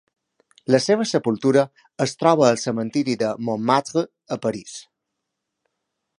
[0.75, 1.65] La seva sepultura
[2.07, 4.77] es troba al Cementiri de Montmartre a París.